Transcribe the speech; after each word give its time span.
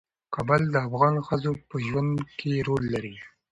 کابل 0.35 0.61
د 0.73 0.75
افغان 0.87 1.15
ښځو 1.27 1.51
په 1.69 1.75
ژوند 1.87 2.15
کې 2.39 2.51
رول 2.67 2.83
لري. 2.93 3.15